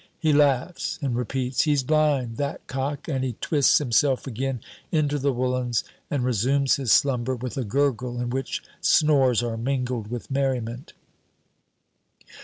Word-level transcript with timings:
He 0.17 0.33
laughs, 0.33 0.97
and 1.03 1.15
repeats, 1.15 1.61
"He's 1.61 1.83
blind, 1.83 2.37
that 2.37 2.65
cock," 2.65 3.07
and 3.07 3.23
he 3.23 3.33
twists 3.33 3.77
himself 3.77 4.25
again 4.25 4.61
into 4.91 5.19
the 5.19 5.31
woolens, 5.31 5.83
and 6.09 6.23
resumes 6.25 6.77
his 6.77 6.91
slumber 6.91 7.35
with 7.35 7.55
a 7.55 7.63
gurgle 7.63 8.19
in 8.19 8.31
which 8.31 8.63
snores 8.81 9.43
are 9.43 9.57
mingled 9.57 10.07
with 10.09 10.31
merriment. 10.31 10.93